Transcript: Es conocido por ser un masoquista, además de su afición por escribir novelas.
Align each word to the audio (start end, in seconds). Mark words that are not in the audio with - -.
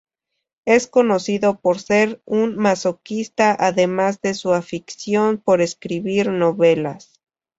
Es 0.65 0.87
conocido 0.87 1.59
por 1.59 1.77
ser 1.77 2.23
un 2.25 2.55
masoquista, 2.57 3.55
además 3.59 4.19
de 4.19 4.33
su 4.33 4.51
afición 4.51 5.37
por 5.37 5.61
escribir 5.61 6.31
novelas. 6.31 7.13